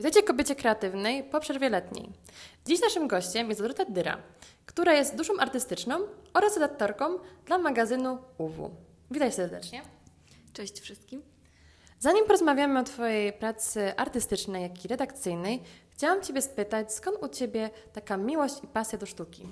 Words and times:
Witajcie 0.00 0.22
kobiecie 0.22 0.54
kreatywnej 0.54 1.24
po 1.24 1.40
przerwie 1.40 1.68
letniej. 1.68 2.08
Dziś 2.66 2.80
naszym 2.80 3.08
gościem 3.08 3.48
jest 3.48 3.60
Dorota 3.60 3.84
Dyra, 3.84 4.18
która 4.66 4.94
jest 4.94 5.16
duszą 5.16 5.32
artystyczną 5.38 5.98
oraz 6.34 6.54
redaktorką 6.54 7.18
dla 7.46 7.58
magazynu 7.58 8.18
UW. 8.38 8.70
Witaj 9.10 9.32
serdecznie. 9.32 9.82
Cześć 10.52 10.80
wszystkim. 10.80 11.22
Zanim 11.98 12.24
porozmawiamy 12.24 12.80
o 12.80 12.84
Twojej 12.84 13.32
pracy 13.32 13.96
artystycznej, 13.96 14.62
jak 14.62 14.84
i 14.84 14.88
redakcyjnej, 14.88 15.62
chciałam 15.90 16.22
Ciebie 16.22 16.42
spytać, 16.42 16.92
skąd 16.94 17.22
u 17.22 17.28
Ciebie 17.28 17.70
taka 17.92 18.16
miłość 18.16 18.54
i 18.64 18.66
pasja 18.66 18.98
do 18.98 19.06
sztuki? 19.06 19.46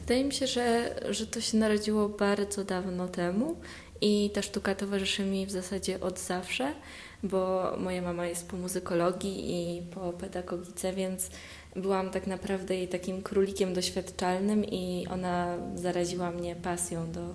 Wydaje 0.00 0.24
mi 0.24 0.32
się, 0.32 0.46
że, 0.46 0.94
że 1.10 1.26
to 1.26 1.40
się 1.40 1.56
narodziło 1.56 2.08
bardzo 2.08 2.64
dawno 2.64 3.08
temu 3.08 3.56
i 4.00 4.30
ta 4.34 4.42
sztuka 4.42 4.74
towarzyszy 4.74 5.24
mi 5.24 5.46
w 5.46 5.50
zasadzie 5.50 6.00
od 6.00 6.18
zawsze, 6.18 6.74
bo 7.22 7.72
moja 7.78 8.02
mama 8.02 8.26
jest 8.26 8.48
po 8.48 8.56
muzykologii 8.56 9.44
i 9.50 9.82
po 9.82 10.12
pedagogice, 10.12 10.92
więc 10.92 11.30
byłam 11.76 12.10
tak 12.10 12.26
naprawdę 12.26 12.74
jej 12.74 12.88
takim 12.88 13.22
królikiem 13.22 13.74
doświadczalnym 13.74 14.64
i 14.64 15.06
ona 15.10 15.56
zaraziła 15.74 16.30
mnie 16.30 16.56
pasją 16.56 17.12
do, 17.12 17.34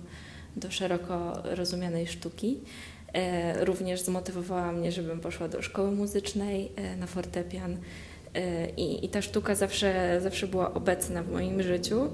do 0.56 0.70
szeroko 0.70 1.42
rozumianej 1.44 2.06
sztuki. 2.06 2.60
E, 3.12 3.64
również 3.64 4.00
zmotywowała 4.00 4.72
mnie, 4.72 4.92
żebym 4.92 5.20
poszła 5.20 5.48
do 5.48 5.62
szkoły 5.62 5.90
muzycznej 5.90 6.72
e, 6.76 6.96
na 6.96 7.06
fortepian. 7.06 7.78
E, 8.34 8.70
I, 8.76 9.04
I 9.04 9.08
ta 9.08 9.22
sztuka 9.22 9.54
zawsze, 9.54 10.20
zawsze 10.20 10.46
była 10.46 10.74
obecna 10.74 11.22
w 11.22 11.32
moim 11.32 11.62
życiu, 11.62 12.08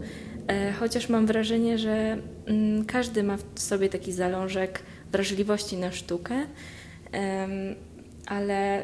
e, 0.49 0.73
chociaż 0.73 1.09
mam 1.09 1.27
wrażenie, 1.27 1.79
że 1.79 2.19
mm, 2.47 2.85
każdy 2.85 3.23
ma 3.23 3.37
w 3.55 3.61
sobie 3.61 3.89
taki 3.89 4.13
zalążek 4.13 4.83
wrażliwości 5.13 5.77
na 5.77 5.93
sztukę, 5.93 6.47
ale 8.27 8.83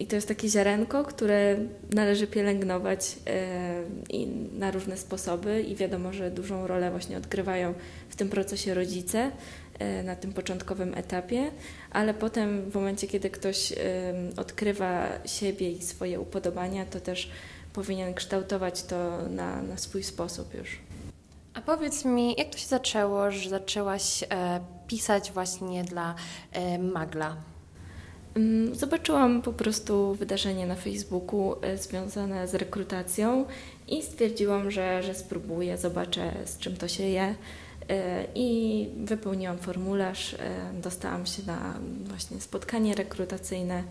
i 0.00 0.06
to 0.06 0.16
jest 0.16 0.28
takie 0.28 0.48
ziarenko, 0.48 1.04
które 1.04 1.56
należy 1.92 2.26
pielęgnować 2.26 3.16
e, 3.26 3.82
na 4.58 4.70
różne 4.70 4.96
sposoby. 4.96 5.62
I 5.62 5.76
wiadomo, 5.76 6.12
że 6.12 6.30
dużą 6.30 6.66
rolę 6.66 6.90
właśnie 6.90 7.16
odgrywają 7.16 7.74
w 8.08 8.16
tym 8.16 8.28
procesie 8.28 8.74
rodzice 8.74 9.30
na 10.04 10.16
tym 10.16 10.32
początkowym 10.32 10.94
etapie, 10.94 11.50
ale 11.90 12.14
potem 12.14 12.70
w 12.70 12.74
momencie, 12.74 13.06
kiedy 13.06 13.30
ktoś 13.30 13.72
odkrywa 14.36 15.08
siebie 15.26 15.70
i 15.70 15.82
swoje 15.82 16.20
upodobania, 16.20 16.86
to 16.86 17.00
też 17.00 17.30
powinien 17.72 18.14
kształtować 18.14 18.82
to 18.82 19.28
na, 19.30 19.62
na 19.62 19.76
swój 19.76 20.02
sposób 20.02 20.54
już. 20.54 20.78
A 21.54 21.60
powiedz 21.60 22.04
mi, 22.04 22.34
jak 22.38 22.48
to 22.48 22.58
się 22.58 22.66
zaczęło, 22.66 23.30
że 23.30 23.50
zaczęłaś 23.50 24.22
e, 24.22 24.60
pisać 24.86 25.32
właśnie 25.32 25.84
dla 25.84 26.14
e, 26.52 26.78
Magla? 26.78 27.36
Mm, 28.34 28.74
zobaczyłam 28.74 29.42
po 29.42 29.52
prostu 29.52 30.14
wydarzenie 30.14 30.66
na 30.66 30.74
Facebooku 30.74 31.56
e, 31.62 31.78
związane 31.78 32.48
z 32.48 32.54
rekrutacją 32.54 33.44
i 33.88 34.02
stwierdziłam, 34.02 34.70
że, 34.70 35.02
że 35.02 35.14
spróbuję, 35.14 35.78
zobaczę 35.78 36.32
z 36.44 36.58
czym 36.58 36.76
to 36.76 36.88
się 36.88 37.04
je. 37.04 37.34
E, 37.90 38.26
I 38.34 38.88
wypełniłam 38.96 39.58
formularz, 39.58 40.34
e, 40.34 40.38
dostałam 40.74 41.26
się 41.26 41.42
na 41.46 41.74
właśnie 42.04 42.40
spotkanie 42.40 42.94
rekrutacyjne 42.94 43.84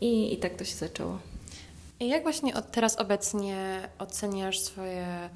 i, 0.00 0.34
i 0.34 0.36
tak 0.36 0.54
to 0.54 0.64
się 0.64 0.74
zaczęło. 0.74 1.18
I 2.00 2.08
jak 2.08 2.22
właśnie 2.22 2.54
od 2.54 2.70
teraz 2.70 2.96
obecnie 2.96 3.88
oceniasz 3.98 4.58
swoje 4.58 5.30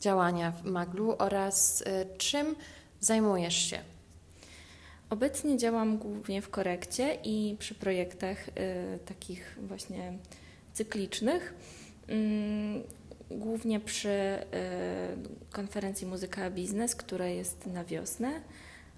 działania 0.00 0.52
w 0.52 0.64
Maglu 0.64 1.14
oraz 1.18 1.80
y, 1.80 1.84
czym 2.18 2.56
zajmujesz 3.00 3.70
się? 3.70 3.78
Obecnie 5.10 5.58
działam 5.58 5.98
głównie 5.98 6.42
w 6.42 6.48
korekcie 6.48 7.18
i 7.24 7.56
przy 7.58 7.74
projektach 7.74 8.48
y, 8.48 8.52
takich 9.06 9.58
właśnie 9.62 10.12
cyklicznych. 10.72 11.54
Mm, 12.08 12.82
głównie 13.34 13.80
przy 13.80 14.08
y, 14.08 14.38
konferencji 15.50 16.06
Muzyka 16.06 16.50
Biznes, 16.50 16.94
która 16.94 17.26
jest 17.26 17.66
na 17.66 17.84
wiosnę, 17.84 18.40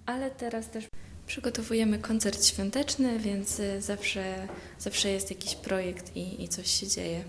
ale 0.07 0.31
teraz 0.31 0.71
też 0.71 0.89
przygotowujemy 1.27 1.99
koncert 1.99 2.45
świąteczny, 2.47 3.19
więc 3.19 3.61
y, 3.61 3.81
zawsze, 3.81 4.49
zawsze 4.79 5.09
jest 5.09 5.31
jakiś 5.31 5.55
projekt 5.55 6.17
i, 6.17 6.45
i 6.45 6.49
coś 6.49 6.71
się 6.71 6.87
dzieje. 6.87 7.25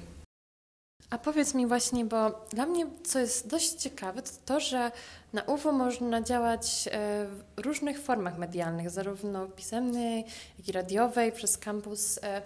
A 1.09 1.17
powiedz 1.17 1.53
mi 1.53 1.67
właśnie, 1.67 2.05
bo 2.05 2.45
dla 2.49 2.65
mnie 2.65 2.85
co 3.03 3.19
jest 3.19 3.47
dość 3.47 3.69
ciekawe, 3.73 4.21
to 4.21 4.31
to, 4.45 4.59
że 4.59 4.91
na 5.33 5.41
UWO 5.41 5.71
można 5.71 6.21
działać 6.21 6.89
e, 6.91 7.25
w 7.25 7.59
różnych 7.59 7.99
formach 7.99 8.37
medialnych, 8.37 8.89
zarówno 8.89 9.47
pisemnej, 9.47 10.25
jak 10.57 10.69
i 10.69 10.71
radiowej, 10.71 11.31
przez 11.31 11.57
kampus. 11.57 12.19
E, 12.23 12.41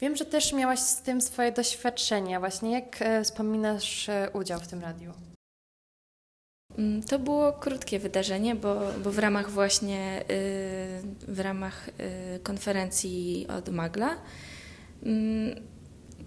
wiem, 0.00 0.16
że 0.16 0.24
też 0.24 0.52
miałaś 0.52 0.80
z 0.80 1.02
tym 1.02 1.20
swoje 1.20 1.52
doświadczenia. 1.52 2.40
Właśnie 2.40 2.72
jak 2.72 3.02
e, 3.02 3.24
wspominasz 3.24 4.10
udział 4.32 4.60
w 4.60 4.68
tym 4.68 4.82
radiu? 4.82 5.12
Mm, 6.78 7.02
to 7.02 7.18
było 7.18 7.52
krótkie 7.52 7.98
wydarzenie, 7.98 8.54
bo, 8.54 8.80
bo 9.04 9.10
w 9.10 9.18
ramach 9.18 9.50
właśnie 9.50 10.24
w 11.28 11.40
ramach 11.40 11.90
konferencji 12.42 13.46
od 13.58 13.68
Magla 13.68 14.16
mm, 15.02 15.73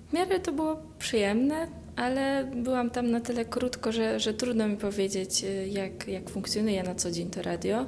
w 0.09 0.13
miarę 0.13 0.39
to 0.39 0.51
było 0.51 0.81
przyjemne, 0.99 1.67
ale 1.95 2.51
byłam 2.55 2.89
tam 2.89 3.11
na 3.11 3.21
tyle 3.21 3.45
krótko, 3.45 3.91
że, 3.91 4.19
że 4.19 4.33
trudno 4.33 4.67
mi 4.67 4.77
powiedzieć, 4.77 5.43
y, 5.43 5.67
jak, 5.67 6.07
jak 6.07 6.29
funkcjonuje 6.29 6.83
na 6.83 6.95
co 6.95 7.11
dzień 7.11 7.29
to 7.29 7.41
radio. 7.41 7.81
Y, 7.81 7.85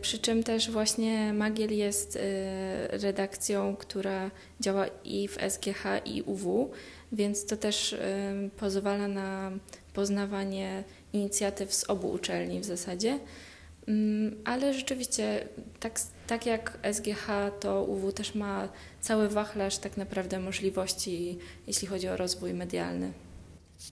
przy 0.00 0.18
czym 0.18 0.42
też 0.42 0.70
właśnie 0.70 1.32
Magiel 1.32 1.72
jest 1.76 2.16
y, 2.16 2.20
redakcją, 2.88 3.76
która 3.76 4.30
działa 4.60 4.86
i 5.04 5.28
w 5.28 5.36
SGH, 5.48 5.84
i 6.04 6.22
UW, 6.22 6.70
więc 7.12 7.46
to 7.46 7.56
też 7.56 7.96
pozwala 8.56 9.08
na 9.08 9.52
poznawanie 9.92 10.84
inicjatyw 11.12 11.74
z 11.74 11.90
obu 11.90 12.10
uczelni 12.10 12.60
w 12.60 12.64
zasadzie. 12.64 13.18
Mm, 13.88 14.42
ale 14.44 14.74
rzeczywiście, 14.74 15.48
tak, 15.80 16.00
tak 16.26 16.46
jak 16.46 16.78
SGH, 16.92 17.26
to 17.60 17.84
UW 17.84 18.12
też 18.12 18.34
ma 18.34 18.68
cały 19.00 19.28
wachlarz 19.28 19.78
tak 19.78 19.96
naprawdę 19.96 20.40
możliwości, 20.40 21.38
jeśli 21.66 21.88
chodzi 21.88 22.08
o 22.08 22.16
rozwój 22.16 22.54
medialny. 22.54 23.12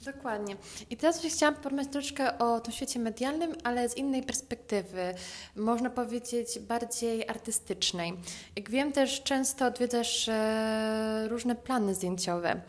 Dokładnie. 0.04 0.56
I 0.90 0.96
teraz 0.96 1.22
chciałam 1.22 1.54
porozmawiać 1.54 1.92
troszeczkę 1.92 2.38
o 2.38 2.60
tym 2.60 2.72
świecie 2.72 2.98
medialnym, 2.98 3.54
ale 3.64 3.88
z 3.88 3.96
innej 3.96 4.22
perspektywy, 4.22 5.14
można 5.56 5.90
powiedzieć 5.90 6.58
bardziej 6.58 7.28
artystycznej. 7.28 8.12
Jak 8.56 8.70
wiem, 8.70 8.92
też 8.92 9.22
często 9.22 9.66
odwiedzasz 9.66 10.28
e, 10.28 11.26
różne 11.28 11.54
plany 11.54 11.94
zdjęciowe. 11.94 12.60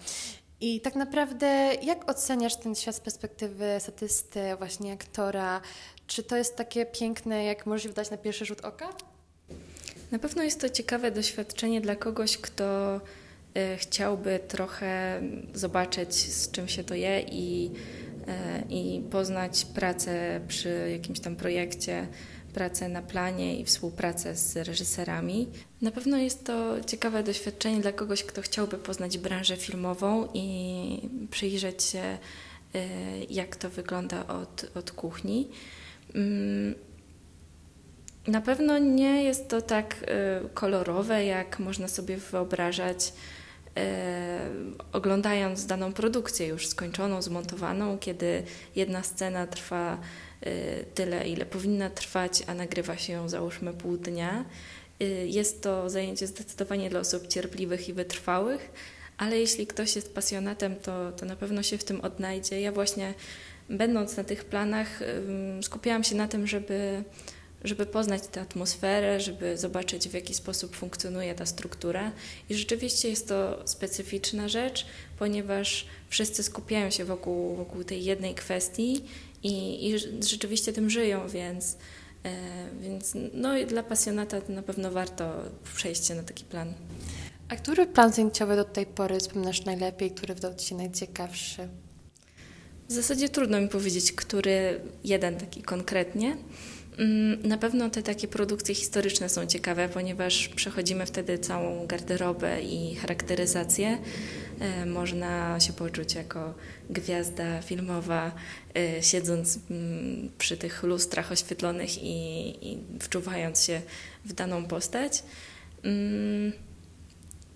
I 0.62 0.82
tak 0.82 0.96
naprawdę, 0.96 1.74
jak 1.84 2.10
oceniasz 2.10 2.56
ten 2.56 2.76
świat 2.76 2.96
z 2.96 3.00
perspektywy 3.00 3.66
statysty, 3.80 4.56
właśnie 4.58 4.94
aktora? 4.94 5.62
Czy 6.12 6.24
to 6.24 6.38
jest 6.38 6.56
takie 6.56 6.86
piękne, 6.86 7.44
jak 7.44 7.66
może 7.66 7.84
się 7.84 7.90
wydać 7.90 8.12
na 8.12 8.18
pierwszy 8.18 8.46
rzut 8.46 8.62
oka? 8.62 8.90
Na 10.12 10.20
pewno 10.20 10.44
jest 10.44 10.62
to 10.62 10.70
ciekawe 10.70 11.12
doświadczenie 11.12 11.82
dla 11.82 11.96
kogoś, 11.96 12.38
kto 12.38 13.02
e, 13.56 13.78
chciałby 13.78 14.40
trochę 14.48 15.22
zobaczyć, 15.54 16.16
z 16.16 16.52
czym 16.52 16.68
się 16.68 16.84
to 16.84 16.96
je 16.96 17.22
i, 17.22 17.72
e, 18.28 18.64
i 18.70 19.02
poznać 19.12 19.66
pracę 19.66 20.42
przy 20.48 20.90
jakimś 20.92 21.20
tam 21.20 21.36
projekcie, 21.36 22.08
pracę 22.54 22.90
na 22.90 23.02
planie 23.02 23.60
i 23.60 23.66
współpracę 23.66 24.36
z 24.36 24.56
reżyserami. 24.56 25.48
Na 25.82 25.92
pewno 25.92 26.18
jest 26.18 26.46
to 26.46 26.84
ciekawe 26.84 27.24
doświadczenie 27.24 27.82
dla 27.82 27.92
kogoś, 27.92 28.24
kto 28.24 28.42
chciałby 28.42 28.78
poznać 28.78 29.18
branżę 29.18 29.58
filmową 29.58 30.28
i 30.34 31.10
przyjrzeć 31.30 31.84
się, 31.84 32.00
e, 32.00 32.18
jak 33.30 33.56
to 33.56 33.70
wygląda 33.70 34.28
od, 34.28 34.72
od 34.76 34.92
kuchni. 34.92 35.48
Mm, 36.16 36.76
na 38.28 38.42
pewno 38.42 38.78
nie 38.78 39.24
jest 39.24 39.48
to 39.48 39.62
tak 39.62 39.96
y, 40.46 40.50
kolorowe, 40.54 41.26
jak 41.26 41.60
można 41.60 41.88
sobie 41.88 42.18
wyobrażać, 42.18 43.08
y, 43.08 43.82
oglądając 44.94 45.66
daną 45.66 45.94
produkcję 45.94 46.48
już 46.48 46.68
skończoną, 46.68 47.22
zmontowaną, 47.22 47.98
kiedy 47.98 48.44
jedna 48.76 49.04
scena 49.04 49.48
trwa 49.48 49.98
y, 50.46 50.86
tyle, 50.96 51.28
ile 51.28 51.46
powinna 51.46 51.90
trwać, 51.90 52.44
a 52.48 52.54
nagrywa 52.54 52.98
się 52.98 53.14
ją 53.14 53.30
załóżmy 53.30 53.74
pół 53.74 53.98
dnia. 53.98 54.46
Jest 55.26 55.64
to 55.64 55.90
zajęcie 55.90 56.28
zdecydowanie 56.28 56.90
dla 56.90 57.00
osób 57.00 57.28
cierpliwych 57.28 57.90
i 57.90 57.94
wytrwałych, 57.94 58.72
ale 59.18 59.40
jeśli 59.40 59.68
ktoś 59.68 59.96
jest 59.96 60.16
pasjonatem, 60.16 60.76
to, 60.76 61.12
to 61.12 61.26
na 61.26 61.36
pewno 61.36 61.64
się 61.64 61.78
w 61.78 61.84
tym 61.84 62.02
odnajdzie. 62.02 62.62
Ja 62.62 62.72
właśnie 62.72 63.14
będąc 63.72 64.18
na 64.18 64.24
tych 64.24 64.46
planach, 64.46 65.00
skupiałam 65.62 66.04
się 66.04 66.16
na 66.16 66.28
tym, 66.28 66.48
żeby, 66.48 67.04
żeby 67.64 67.86
poznać 67.86 68.28
tę 68.28 68.42
atmosferę, 68.42 69.20
żeby 69.20 69.58
zobaczyć, 69.58 70.10
w 70.10 70.14
jaki 70.14 70.34
sposób 70.34 70.76
funkcjonuje 70.76 71.36
ta 71.36 71.46
struktura. 71.46 72.12
I 72.50 72.56
rzeczywiście 72.56 73.10
jest 73.10 73.28
to 73.28 73.62
specyficzna 73.66 74.48
rzecz, 74.50 74.86
ponieważ 75.20 75.86
wszyscy 76.10 76.44
skupiają 76.44 76.90
się 76.90 77.06
wokół, 77.06 77.56
wokół 77.56 77.84
tej 77.84 78.04
jednej 78.04 78.36
kwestii 78.36 79.04
i, 79.44 79.88
i 79.90 80.00
rzeczywiście 80.24 80.74
tym 80.74 80.90
żyją, 80.90 81.28
więc. 81.28 81.78
E, 82.24 82.32
więc 82.82 83.14
no 83.34 83.50
dla 83.68 83.84
pasjonata 83.84 84.38
na 84.50 84.62
pewno 84.62 84.92
warto 84.92 85.34
przejście 85.76 86.16
na 86.16 86.24
taki 86.24 86.44
plan. 86.44 86.74
A 87.50 87.56
który 87.56 87.86
plan 87.86 88.12
zajęciowy 88.12 88.56
do 88.56 88.64
tej 88.64 88.86
pory 88.86 89.20
wspominasz 89.20 89.66
najlepiej, 89.66 90.12
który 90.12 90.36
wydał 90.36 90.56
Ci 90.56 90.66
się 90.66 90.76
najciekawszy? 90.76 91.68
W 92.92 92.94
zasadzie 92.94 93.30
trudno 93.30 93.62
mi 93.62 93.68
powiedzieć, 93.68 94.12
który 94.12 94.82
jeden 95.04 95.38
taki 95.38 95.62
konkretnie. 95.62 96.38
Mm, 96.98 97.48
na 97.48 97.58
pewno 97.58 97.90
te 97.90 98.04
takie 98.04 98.28
produkcje 98.28 98.76
historyczne 98.76 99.30
są 99.30 99.46
ciekawe, 99.46 99.90
ponieważ 99.90 100.48
przechodzimy 100.48 101.06
wtedy 101.06 101.40
całą 101.40 101.88
garderobę 101.88 102.62
i 102.62 102.96
charakteryzację. 102.96 103.98
E, 104.60 104.86
można 104.86 105.60
się 105.60 105.74
poczuć 105.74 106.16
jako 106.16 106.54
gwiazda 106.90 107.62
filmowa, 107.62 108.32
e, 108.78 109.04
siedząc 109.04 109.60
mm, 109.70 110.32
przy 110.38 110.58
tych 110.58 110.84
lustrach 110.84 111.32
oświetlonych 111.32 112.04
i, 112.04 112.50
i 112.72 112.78
wczuwając 113.00 113.64
się 113.64 113.82
w 114.26 114.34
daną 114.34 114.66
postać. 114.66 115.24
Mm, 115.84 116.52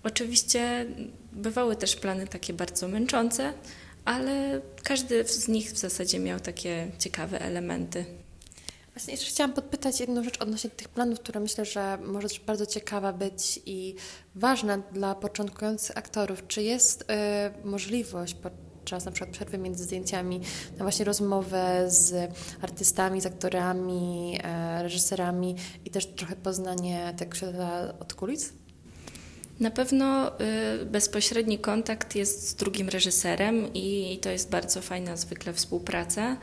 oczywiście 0.02 0.86
bywały 1.32 1.76
też 1.76 1.96
plany 1.96 2.26
takie 2.26 2.52
bardzo 2.52 2.88
męczące, 2.88 3.52
ale 4.06 4.60
każdy 4.82 5.24
z 5.24 5.48
nich 5.48 5.72
w 5.72 5.76
zasadzie 5.76 6.18
miał 6.18 6.40
takie 6.40 6.90
ciekawe 6.98 7.40
elementy. 7.40 8.04
Właśnie 8.94 9.12
jeszcze 9.12 9.30
chciałam 9.30 9.52
podpytać 9.52 10.00
jedną 10.00 10.24
rzecz 10.24 10.42
odnośnie 10.42 10.70
tych 10.70 10.88
planów, 10.88 11.20
która 11.20 11.40
myślę, 11.40 11.64
że 11.64 11.98
może 12.04 12.28
też 12.28 12.40
bardzo 12.40 12.66
ciekawa 12.66 13.12
być 13.12 13.60
i 13.66 13.94
ważna 14.34 14.78
dla 14.78 15.14
początkujących 15.14 15.98
aktorów. 15.98 16.46
Czy 16.46 16.62
jest 16.62 17.02
y, 17.02 17.04
możliwość 17.64 18.34
podczas 18.34 19.04
na 19.04 19.12
przykład 19.12 19.34
przerwy 19.34 19.58
między 19.58 19.84
zdjęciami 19.84 20.40
na 20.78 20.84
właśnie 20.84 21.04
rozmowę 21.04 21.84
z 21.88 22.30
artystami, 22.62 23.20
z 23.20 23.26
aktorami, 23.26 24.38
y, 24.78 24.82
reżyserami 24.82 25.56
i 25.84 25.90
też 25.90 26.06
trochę 26.06 26.36
poznanie 26.36 27.14
tego 27.16 27.34
świata 27.34 27.94
od 28.00 28.14
kulis? 28.14 28.52
Na 29.60 29.70
pewno 29.70 30.32
y, 30.82 30.86
bezpośredni 30.86 31.58
kontakt 31.58 32.16
jest 32.16 32.48
z 32.48 32.54
drugim 32.54 32.88
reżyserem 32.88 33.74
i 33.74 34.18
to 34.22 34.30
jest 34.30 34.50
bardzo 34.50 34.82
fajna 34.82 35.16
zwykle 35.16 35.52
współpraca. 35.52 36.32
Y, 36.32 36.36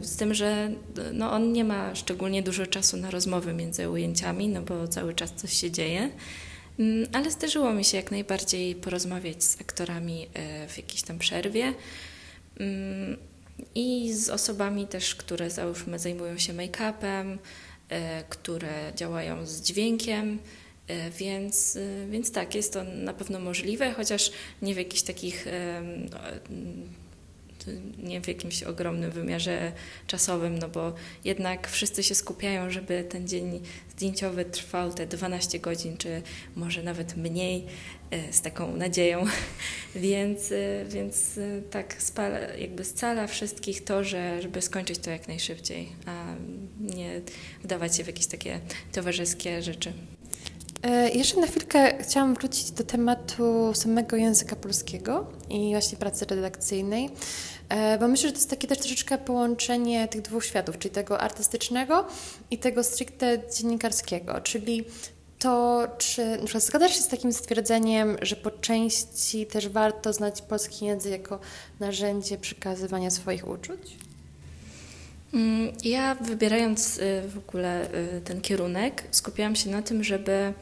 z 0.00 0.16
tym, 0.16 0.34
że 0.34 0.70
no, 1.12 1.32
on 1.32 1.52
nie 1.52 1.64
ma 1.64 1.94
szczególnie 1.94 2.42
dużo 2.42 2.66
czasu 2.66 2.96
na 2.96 3.10
rozmowy 3.10 3.54
między 3.54 3.90
ujęciami, 3.90 4.48
no 4.48 4.62
bo 4.62 4.88
cały 4.88 5.14
czas 5.14 5.32
coś 5.32 5.52
się 5.52 5.70
dzieje. 5.70 6.10
Mm, 6.78 7.08
ale 7.12 7.30
zdarzyło 7.30 7.72
mi 7.72 7.84
się 7.84 7.96
jak 7.96 8.10
najbardziej 8.10 8.74
porozmawiać 8.74 9.44
z 9.44 9.60
aktorami 9.60 10.22
y, 10.64 10.68
w 10.68 10.76
jakiejś 10.76 11.02
tam 11.02 11.18
przerwie 11.18 11.74
mm, 12.60 13.16
i 13.74 14.12
z 14.12 14.30
osobami 14.30 14.86
też, 14.86 15.14
które 15.14 15.50
załóżmy 15.50 15.98
zajmują 15.98 16.38
się 16.38 16.54
make-upem, 16.54 17.38
które 18.28 18.92
działają 18.96 19.46
z 19.46 19.60
dźwiękiem. 19.60 20.38
Więc, 21.18 21.78
więc 22.10 22.32
tak, 22.32 22.54
jest 22.54 22.72
to 22.72 22.84
na 22.84 23.12
pewno 23.12 23.40
możliwe, 23.40 23.92
chociaż 23.92 24.32
nie 24.62 24.74
w 24.74 24.76
jakichś 24.76 25.02
takich 25.02 25.46
nie 27.98 28.20
w 28.20 28.28
jakimś 28.28 28.62
ogromnym 28.62 29.10
wymiarze 29.10 29.72
czasowym, 30.06 30.58
no 30.58 30.68
bo 30.68 30.92
jednak 31.24 31.68
wszyscy 31.68 32.02
się 32.02 32.14
skupiają, 32.14 32.70
żeby 32.70 33.04
ten 33.04 33.28
dzień 33.28 33.60
zdjęciowy 33.90 34.44
trwał 34.44 34.92
te 34.92 35.06
12 35.06 35.60
godzin, 35.60 35.96
czy 35.96 36.22
może 36.56 36.82
nawet 36.82 37.16
mniej, 37.16 37.66
e, 38.10 38.32
z 38.32 38.40
taką 38.40 38.76
nadzieją. 38.76 39.24
więc, 39.94 40.52
e, 40.52 40.84
więc 40.88 41.38
e, 41.38 41.62
tak 41.70 42.02
spala, 42.02 42.38
jakby 42.38 42.84
scala 42.84 43.26
wszystkich 43.26 43.84
to, 43.84 44.04
że, 44.04 44.42
żeby 44.42 44.62
skończyć 44.62 44.98
to 44.98 45.10
jak 45.10 45.28
najszybciej, 45.28 45.88
a 46.06 46.34
nie 46.80 47.20
wdawać 47.64 47.96
się 47.96 48.04
w 48.04 48.06
jakieś 48.06 48.26
takie 48.26 48.60
towarzyskie 48.92 49.62
rzeczy. 49.62 49.92
Jeszcze 51.14 51.40
na 51.40 51.46
chwilkę 51.46 52.02
chciałam 52.02 52.34
wrócić 52.34 52.70
do 52.70 52.84
tematu 52.84 53.74
samego 53.74 54.16
języka 54.16 54.56
polskiego 54.56 55.26
i 55.50 55.70
właśnie 55.70 55.98
pracy 55.98 56.26
redakcyjnej. 56.28 57.10
E, 57.68 57.98
bo 57.98 58.08
myślę, 58.08 58.28
że 58.28 58.32
to 58.32 58.38
jest 58.38 58.50
takie 58.50 58.68
też 58.68 58.78
troszeczkę 58.78 59.18
połączenie 59.18 60.08
tych 60.08 60.22
dwóch 60.22 60.44
światów, 60.44 60.78
czyli 60.78 60.94
tego 60.94 61.20
artystycznego 61.20 62.06
i 62.50 62.58
tego 62.58 62.84
stricte 62.84 63.38
dziennikarskiego, 63.56 64.40
czyli 64.40 64.84
to, 65.38 65.86
czy 65.98 66.26
na 66.26 66.44
przykład 66.44 66.64
zgadzasz 66.64 66.96
się 66.96 67.02
z 67.02 67.08
takim 67.08 67.32
stwierdzeniem, 67.32 68.16
że 68.22 68.36
po 68.36 68.50
części 68.50 69.46
też 69.46 69.68
warto 69.68 70.12
znać 70.12 70.42
polski 70.42 70.84
język 70.84 71.12
jako 71.12 71.38
narzędzie 71.80 72.38
przekazywania 72.38 73.10
swoich 73.10 73.48
uczuć? 73.48 73.96
Mm, 75.32 75.72
ja 75.84 76.14
wybierając 76.14 76.98
y, 76.98 77.22
w 77.28 77.38
ogóle 77.38 77.94
y, 77.94 78.20
ten 78.20 78.40
kierunek, 78.40 79.04
skupiałam 79.10 79.56
się 79.56 79.70
na 79.70 79.82
tym, 79.82 80.04
żeby, 80.04 80.52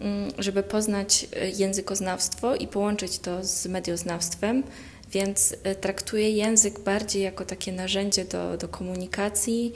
mm, 0.00 0.30
żeby 0.38 0.62
poznać 0.62 1.26
y, 1.36 1.50
językoznawstwo 1.50 2.54
i 2.54 2.66
połączyć 2.66 3.18
to 3.18 3.44
z 3.44 3.66
medioznawstwem, 3.66 4.62
więc 5.12 5.54
traktuję 5.80 6.30
język 6.30 6.80
bardziej 6.80 7.22
jako 7.22 7.44
takie 7.44 7.72
narzędzie 7.72 8.24
do, 8.24 8.56
do 8.56 8.68
komunikacji, 8.68 9.72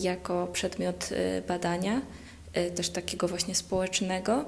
jako 0.00 0.46
przedmiot 0.52 1.10
badania, 1.48 2.02
też 2.76 2.88
takiego 2.90 3.28
właśnie 3.28 3.54
społecznego, 3.54 4.44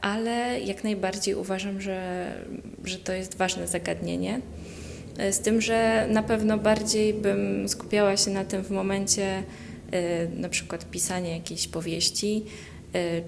ale 0.00 0.60
jak 0.60 0.84
najbardziej 0.84 1.34
uważam, 1.34 1.80
że, 1.80 2.32
że 2.84 2.98
to 2.98 3.12
jest 3.12 3.36
ważne 3.36 3.68
zagadnienie. 3.68 4.40
Z 5.30 5.40
tym, 5.40 5.60
że 5.60 6.06
na 6.10 6.22
pewno 6.22 6.58
bardziej 6.58 7.14
bym 7.14 7.68
skupiała 7.68 8.16
się 8.16 8.30
na 8.30 8.44
tym 8.44 8.64
w 8.64 8.70
momencie 8.70 9.42
na 10.36 10.48
przykład 10.48 10.90
pisania 10.90 11.34
jakiejś 11.34 11.68
powieści, 11.68 12.44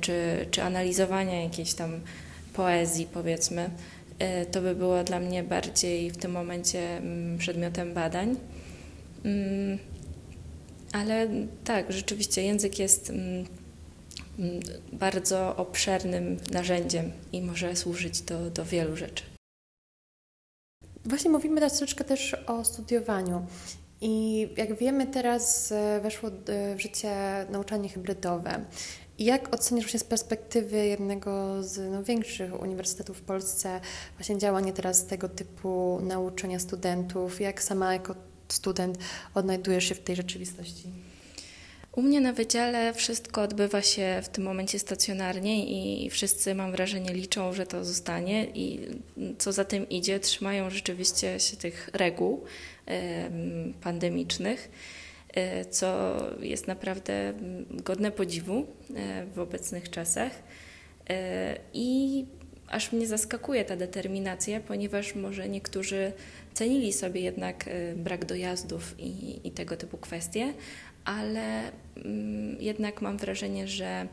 czy, 0.01 0.47
czy 0.51 0.63
analizowania 0.63 1.43
jakiejś 1.43 1.75
tam 1.75 2.01
poezji, 2.53 3.09
powiedzmy. 3.13 3.71
E, 4.19 4.47
to 4.47 4.61
by 4.61 4.75
było 4.75 5.05
dla 5.05 5.21
mnie 5.21 5.43
bardziej 5.43 6.11
w 6.11 6.17
tym 6.17 6.31
momencie 6.31 6.97
mm, 6.97 7.39
przedmiotem 7.39 7.95
badań. 7.95 8.37
Mm, 9.25 9.79
ale 10.93 11.29
tak, 11.65 11.93
rzeczywiście 11.93 12.43
język 12.43 12.79
jest 12.79 13.11
mm, 13.11 13.47
bardzo 14.93 15.57
obszernym 15.57 16.37
narzędziem 16.53 17.13
i 17.33 17.43
może 17.43 17.77
służyć 17.77 18.21
do, 18.21 18.51
do 18.51 18.65
wielu 18.65 18.97
rzeczy. 18.97 19.32
Właśnie 21.05 21.31
mówimy 21.31 21.55
teraz 21.55 21.79
troszeczkę 21.79 22.05
też 22.05 22.37
o 22.47 22.65
studiowaniu. 22.65 23.47
I 24.01 24.49
jak 24.57 24.79
wiemy, 24.79 25.07
teraz 25.07 25.73
e, 25.73 26.01
weszło 26.01 26.31
w 26.77 26.81
życie 26.81 27.15
nauczanie 27.51 27.89
hybrydowe. 27.89 28.65
Jak 29.19 29.55
oceniasz 29.55 29.85
właśnie 29.85 30.01
z 30.01 30.05
perspektywy 30.05 30.87
jednego 30.87 31.63
z 31.63 31.93
no, 31.93 32.03
większych 32.03 32.63
uniwersytetów 32.63 33.19
w 33.19 33.23
Polsce 33.23 33.81
właśnie 34.19 34.39
działanie 34.39 34.73
teraz 34.73 35.07
tego 35.07 35.29
typu 35.29 36.01
nauczania 36.03 36.59
studentów? 36.59 37.41
Jak 37.41 37.63
sama 37.63 37.93
jako 37.93 38.15
student 38.49 38.99
odnajdujesz 39.35 39.85
się 39.85 39.95
w 39.95 40.01
tej 40.01 40.17
rzeczywistości? 40.17 40.89
U 41.93 42.03
mnie 42.03 42.21
na 42.21 42.33
wydziale 42.33 42.95
wszystko 42.95 43.43
odbywa 43.43 43.83
się 43.83 44.21
w 44.23 44.29
tym 44.29 44.45
momencie 44.45 44.79
stacjonarnie 44.79 45.67
i 45.67 46.11
wszyscy, 46.11 46.55
mam 46.55 46.73
wrażenie, 46.73 47.15
liczą, 47.15 47.53
że 47.53 47.67
to 47.67 47.85
zostanie 47.85 48.47
i 48.55 48.81
co 49.39 49.53
za 49.53 49.65
tym 49.65 49.89
idzie, 49.89 50.21
trzymają 50.21 50.71
rzeczywiście 50.71 51.41
się 51.41 51.57
tych 51.57 51.91
reguł 51.93 52.45
pandemicznych. 53.81 54.71
E, 55.35 55.65
co 55.65 56.17
jest 56.41 56.67
naprawdę 56.67 57.33
godne 57.71 58.11
podziwu 58.11 58.67
e, 58.97 59.27
w 59.27 59.39
obecnych 59.39 59.91
czasach. 59.91 60.33
E, 61.11 61.59
I 61.75 62.27
aż 62.69 62.93
mnie 62.93 63.07
zaskakuje 63.07 63.65
ta 63.65 63.77
determinacja, 63.77 64.61
ponieważ 64.61 65.15
może 65.15 65.49
niektórzy 65.49 66.13
cenili 66.55 66.93
sobie 66.93 67.21
jednak 67.21 67.71
brak 67.97 68.25
dojazdów 68.25 68.95
i, 68.99 69.41
i 69.49 69.51
tego 69.51 69.77
typu 69.77 69.99
kwestie, 69.99 70.53
ale 71.05 71.73
mm, 71.97 72.57
jednak 72.61 73.03
mam 73.03 73.19
wrażenie, 73.19 73.69
że 73.69 74.07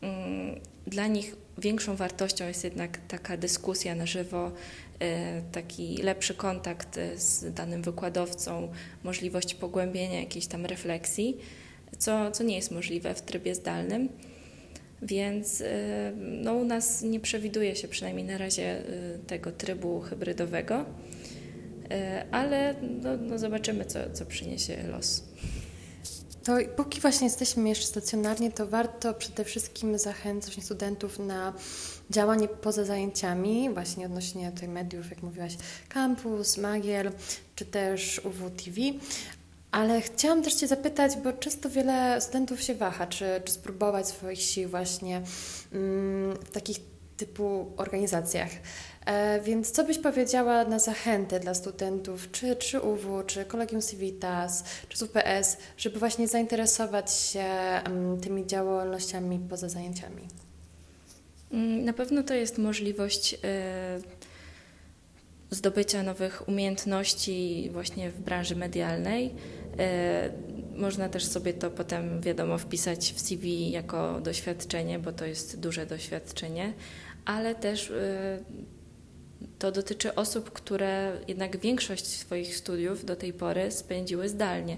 mm, 0.00 0.60
dla 0.86 1.06
nich 1.06 1.36
większą 1.58 1.96
wartością 1.96 2.48
jest 2.48 2.64
jednak 2.64 2.98
taka 3.08 3.36
dyskusja 3.36 3.94
na 3.94 4.06
żywo, 4.06 4.52
e, 5.00 5.42
taki 5.52 5.96
lepszy 5.96 6.34
kontakt 6.34 6.98
e, 6.98 7.18
z 7.18 7.54
danym 7.54 7.82
wykładowcą, 7.82 8.72
możliwość 9.04 9.54
pogłębienia 9.54 10.20
jakiejś 10.20 10.46
tam 10.46 10.66
refleksji, 10.66 11.36
co, 11.98 12.30
co 12.30 12.44
nie 12.44 12.56
jest 12.56 12.70
możliwe 12.70 13.14
w 13.14 13.22
trybie 13.22 13.54
zdalnym. 13.54 14.08
Więc 15.02 15.60
e, 15.60 16.12
no, 16.16 16.54
u 16.54 16.64
nas 16.64 17.02
nie 17.02 17.20
przewiduje 17.20 17.76
się 17.76 17.88
przynajmniej 17.88 18.26
na 18.26 18.38
razie 18.38 18.82
tego 19.26 19.52
trybu 19.52 20.00
hybrydowego, 20.00 20.84
ale 22.30 22.74
no, 23.02 23.16
no 23.16 23.38
zobaczymy, 23.38 23.84
co, 23.84 23.98
co 24.12 24.26
przyniesie 24.26 24.82
los. 24.82 25.24
To 26.46 26.52
póki 26.76 27.00
właśnie 27.00 27.26
jesteśmy 27.26 27.68
jeszcze 27.68 27.86
stacjonarnie, 27.86 28.52
to 28.52 28.66
warto 28.66 29.14
przede 29.14 29.44
wszystkim 29.44 29.98
zachęcać 29.98 30.64
studentów 30.64 31.18
na 31.18 31.52
działanie 32.10 32.48
poza 32.48 32.84
zajęciami, 32.84 33.70
właśnie 33.70 34.06
odnośnie 34.06 34.52
tych 34.52 34.68
mediów, 34.68 35.10
jak 35.10 35.22
mówiłaś, 35.22 35.56
Campus, 35.88 36.58
Magiel, 36.58 37.12
czy 37.56 37.64
też 37.64 38.20
UWTV. 38.24 38.80
Ale 39.70 40.00
chciałam 40.00 40.42
też 40.42 40.54
Cię 40.54 40.66
zapytać, 40.66 41.12
bo 41.24 41.32
często 41.32 41.70
wiele 41.70 42.20
studentów 42.20 42.62
się 42.62 42.74
waha, 42.74 43.06
czy, 43.06 43.42
czy 43.44 43.52
spróbować 43.52 44.08
swoich 44.08 44.42
sił 44.42 44.68
właśnie 44.68 45.22
mm, 45.72 46.36
w 46.36 46.50
takich 46.50 46.78
typu 47.16 47.72
organizacjach. 47.76 48.50
E, 49.06 49.40
więc 49.40 49.70
co 49.70 49.84
byś 49.84 49.98
powiedziała 49.98 50.64
na 50.64 50.78
zachętę 50.78 51.40
dla 51.40 51.54
studentów, 51.54 52.30
czy, 52.32 52.56
czy 52.56 52.80
UW, 52.80 53.22
czy 53.26 53.44
Kolegium 53.44 53.82
Civitas, 53.82 54.64
czy 54.88 55.04
UPS, 55.04 55.56
żeby 55.76 55.98
właśnie 55.98 56.28
zainteresować 56.28 57.12
się 57.12 57.44
um, 57.86 58.20
tymi 58.20 58.46
działalnościami 58.46 59.40
poza 59.48 59.68
zajęciami? 59.68 60.22
Mm, 61.52 61.84
na 61.84 61.92
pewno 61.92 62.22
to 62.22 62.34
jest 62.34 62.58
możliwość 62.58 63.34
y, 63.34 63.38
zdobycia 65.50 66.02
nowych 66.02 66.48
umiejętności 66.48 67.68
właśnie 67.72 68.10
w 68.10 68.20
branży 68.20 68.56
medialnej. 68.56 69.26
Y, 69.26 70.78
można 70.78 71.08
też 71.08 71.24
sobie 71.24 71.52
to 71.52 71.70
potem, 71.70 72.20
wiadomo, 72.20 72.58
wpisać 72.58 73.12
w 73.12 73.20
CV 73.20 73.70
jako 73.70 74.20
doświadczenie, 74.20 74.98
bo 74.98 75.12
to 75.12 75.24
jest 75.24 75.60
duże 75.60 75.86
doświadczenie, 75.86 76.72
ale 77.24 77.54
też 77.54 77.92
to 79.58 79.72
dotyczy 79.72 80.14
osób, 80.14 80.50
które 80.50 81.18
jednak 81.28 81.56
większość 81.56 82.06
swoich 82.06 82.56
studiów 82.56 83.04
do 83.04 83.16
tej 83.16 83.32
pory 83.32 83.70
spędziły 83.70 84.28
zdalnie, 84.28 84.76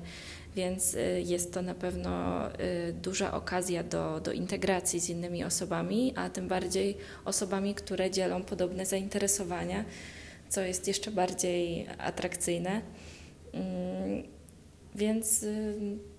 więc 0.57 0.95
y, 0.95 1.23
jest 1.27 1.55
to 1.55 1.63
na 1.63 1.75
pewno 1.75 2.47
y, 2.49 2.93
duża 2.93 3.35
okazja 3.35 3.83
do, 3.83 4.21
do 4.21 4.33
integracji 4.33 5.01
z 5.01 5.09
innymi 5.09 5.45
osobami, 5.45 6.13
a 6.17 6.31
tym 6.31 6.49
bardziej 6.49 6.97
osobami, 7.25 7.75
które 7.75 8.11
dzielą 8.11 8.43
podobne 8.43 8.87
zainteresowania, 8.87 9.85
co 10.49 10.61
jest 10.61 10.89
jeszcze 10.89 11.11
bardziej 11.11 11.87
atrakcyjne. 11.99 12.83
Mm, 13.53 14.23
więc 14.95 15.45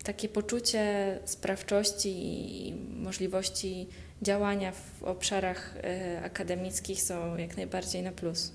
takie 0.04 0.30
poczucie 0.30 1.20
sprawczości 1.26 2.10
i 2.68 2.76
możliwości 2.76 3.88
działania 4.22 4.72
w 4.72 5.04
obszarach 5.04 5.76
e, 5.84 6.22
akademickich 6.24 7.02
są 7.02 7.38
jak 7.38 7.58
najbardziej 7.58 8.04
na 8.04 8.12
plus. 8.12 8.52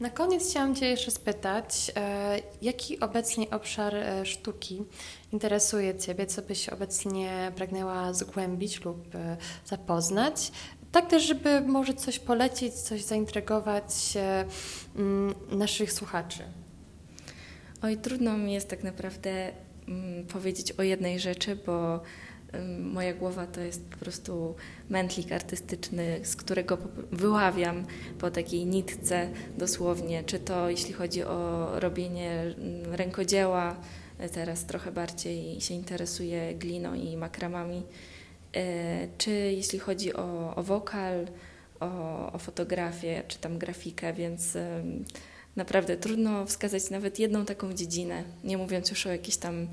Na 0.00 0.10
koniec 0.10 0.50
chciałam 0.50 0.74
Cię 0.74 0.86
jeszcze 0.86 1.10
spytać, 1.10 1.92
e, 1.96 2.40
jaki 2.62 3.00
obecnie 3.00 3.50
obszar 3.50 3.94
e, 3.94 4.26
sztuki 4.26 4.82
interesuje 5.32 5.98
Ciebie, 5.98 6.26
co 6.26 6.42
byś 6.42 6.68
obecnie 6.68 7.52
pragnęła 7.56 8.12
zgłębić 8.12 8.84
lub 8.84 9.08
zapoznać? 9.66 10.52
Tak 10.92 11.08
też, 11.08 11.26
żeby 11.26 11.60
może 11.60 11.94
coś 11.94 12.18
polecić, 12.18 12.74
coś 12.74 13.02
zaintrygować 13.02 13.94
mm, 14.96 15.34
naszych 15.50 15.92
słuchaczy. 15.92 16.42
Oj, 17.82 17.96
trudno 17.96 18.38
mi 18.38 18.52
jest 18.52 18.68
tak 18.68 18.82
naprawdę 18.84 19.52
mm, 19.88 20.26
powiedzieć 20.26 20.72
o 20.72 20.82
jednej 20.82 21.20
rzeczy, 21.20 21.56
bo 21.66 22.00
moja 22.80 23.14
głowa 23.14 23.46
to 23.46 23.60
jest 23.60 23.84
po 23.84 23.96
prostu 23.96 24.54
mętlik 24.88 25.32
artystyczny, 25.32 26.20
z 26.22 26.36
którego 26.36 26.78
wyławiam 27.12 27.84
po 28.18 28.30
takiej 28.30 28.66
nitce 28.66 29.28
dosłownie, 29.58 30.24
czy 30.24 30.38
to 30.38 30.70
jeśli 30.70 30.92
chodzi 30.92 31.22
o 31.22 31.70
robienie 31.80 32.54
rękodzieła, 32.92 33.76
teraz 34.32 34.64
trochę 34.64 34.92
bardziej 34.92 35.60
się 35.60 35.74
interesuję 35.74 36.54
gliną 36.54 36.94
i 36.94 37.16
makramami, 37.16 37.82
e, 38.56 39.08
czy 39.18 39.30
jeśli 39.30 39.78
chodzi 39.78 40.14
o, 40.14 40.56
o 40.56 40.62
wokal, 40.62 41.26
o, 41.80 42.32
o 42.32 42.38
fotografię, 42.38 43.22
czy 43.28 43.38
tam 43.38 43.58
grafikę, 43.58 44.12
więc 44.12 44.56
naprawdę 45.56 45.96
trudno 45.96 46.46
wskazać 46.46 46.90
nawet 46.90 47.18
jedną 47.18 47.44
taką 47.44 47.72
dziedzinę, 47.72 48.24
nie 48.44 48.58
mówiąc 48.58 48.90
już 48.90 49.06
o 49.06 49.12
jakichś 49.12 49.36
tam 49.36 49.66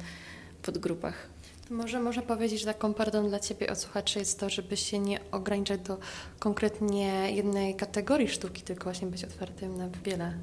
podgrupach. 0.61 1.27
Może 1.71 1.99
można 1.99 2.21
powiedzieć, 2.21 2.59
że 2.59 2.65
taką 2.65 2.93
porą 2.93 3.29
dla 3.29 3.39
Ciebie 3.39 3.71
od 3.71 3.77
słuchaczy 3.77 4.19
jest 4.19 4.39
to, 4.39 4.49
żeby 4.49 4.77
się 4.77 4.99
nie 4.99 5.19
ograniczać 5.31 5.81
do 5.81 5.97
konkretnie 6.39 7.31
jednej 7.31 7.75
kategorii 7.75 8.27
sztuki, 8.27 8.61
tylko 8.61 8.83
właśnie 8.83 9.07
być 9.07 9.23
otwartym 9.23 9.77
na 9.77 9.89
wiele. 9.89 10.33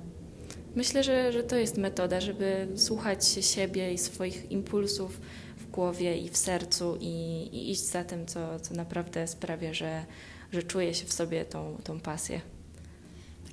Myślę, 0.75 1.05
że, 1.05 1.33
że 1.33 1.43
to 1.43 1.57
jest 1.57 1.77
metoda, 1.77 2.21
żeby 2.21 2.69
słuchać 2.77 3.27
siebie 3.41 3.93
i 3.93 3.99
swoich 3.99 4.51
impulsów 4.51 5.21
w 5.57 5.71
głowie 5.71 6.19
i 6.19 6.29
w 6.29 6.37
sercu 6.37 6.97
i, 7.01 7.07
i 7.53 7.71
iść 7.71 7.85
za 7.85 8.05
tym, 8.05 8.27
co, 8.27 8.61
co 8.61 8.75
naprawdę 8.75 9.27
sprawia, 9.27 9.75
że, 9.75 10.05
że 10.53 10.63
czuję 10.63 10.95
się 10.95 11.07
w 11.07 11.13
sobie 11.13 11.45
tą, 11.45 11.79
tą 11.85 12.01
pasję 12.01 12.41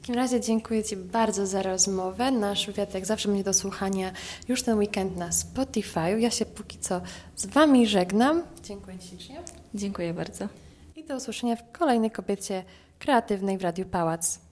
takim 0.05 0.15
razie 0.15 0.39
dziękuję 0.39 0.83
Ci 0.83 0.97
bardzo 0.97 1.47
za 1.47 1.61
rozmowę. 1.61 2.31
Nasz 2.31 2.67
wywiad 2.67 2.93
jak 2.93 3.05
zawsze 3.05 3.27
będzie 3.27 3.43
do 3.43 3.53
słuchania 3.53 4.11
już 4.47 4.63
ten 4.63 4.77
weekend 4.77 5.17
na 5.17 5.31
Spotify. 5.31 6.19
Ja 6.19 6.31
się 6.31 6.45
póki 6.45 6.77
co 6.79 7.01
z 7.35 7.45
Wami 7.45 7.87
żegnam. 7.87 8.43
Dziękuję 8.63 8.97
ślicznie. 9.01 9.41
Dziękuję 9.73 10.13
bardzo. 10.13 10.47
I 10.95 11.03
do 11.03 11.15
usłyszenia 11.15 11.55
w 11.55 11.71
kolejnej 11.71 12.11
kobiecie 12.11 12.63
kreatywnej 12.99 13.57
w 13.57 13.61
Radiu 13.61 13.85
Pałac. 13.85 14.44